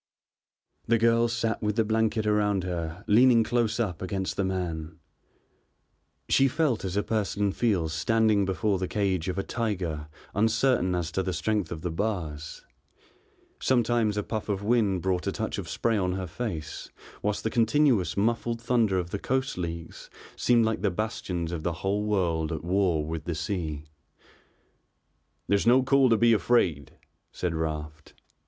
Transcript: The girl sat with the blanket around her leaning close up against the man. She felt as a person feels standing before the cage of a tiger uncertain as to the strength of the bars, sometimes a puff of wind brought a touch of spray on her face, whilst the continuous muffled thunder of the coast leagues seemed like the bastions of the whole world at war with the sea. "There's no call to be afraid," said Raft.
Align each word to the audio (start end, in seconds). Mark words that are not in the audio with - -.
The 0.87 0.97
girl 0.97 1.27
sat 1.27 1.61
with 1.61 1.75
the 1.75 1.83
blanket 1.85 2.25
around 2.25 2.63
her 2.63 3.03
leaning 3.05 3.43
close 3.43 3.79
up 3.79 4.01
against 4.01 4.35
the 4.35 4.43
man. 4.43 4.97
She 6.27 6.47
felt 6.47 6.83
as 6.83 6.97
a 6.97 7.03
person 7.03 7.51
feels 7.51 7.93
standing 7.93 8.43
before 8.43 8.79
the 8.79 8.87
cage 8.87 9.29
of 9.29 9.37
a 9.37 9.43
tiger 9.43 10.07
uncertain 10.33 10.95
as 10.95 11.11
to 11.11 11.21
the 11.21 11.33
strength 11.33 11.71
of 11.71 11.81
the 11.83 11.91
bars, 11.91 12.65
sometimes 13.59 14.17
a 14.17 14.23
puff 14.23 14.49
of 14.49 14.63
wind 14.63 15.03
brought 15.03 15.27
a 15.27 15.31
touch 15.31 15.59
of 15.59 15.69
spray 15.69 15.97
on 15.99 16.13
her 16.13 16.25
face, 16.25 16.89
whilst 17.21 17.43
the 17.43 17.51
continuous 17.51 18.17
muffled 18.17 18.59
thunder 18.59 18.97
of 18.97 19.11
the 19.11 19.19
coast 19.19 19.55
leagues 19.55 20.09
seemed 20.35 20.65
like 20.65 20.81
the 20.81 20.89
bastions 20.89 21.51
of 21.51 21.61
the 21.61 21.73
whole 21.85 22.03
world 22.07 22.51
at 22.51 22.63
war 22.63 23.05
with 23.05 23.25
the 23.25 23.35
sea. 23.35 23.85
"There's 25.47 25.67
no 25.67 25.83
call 25.83 26.09
to 26.09 26.17
be 26.17 26.33
afraid," 26.33 26.93
said 27.31 27.53
Raft. 27.53 28.15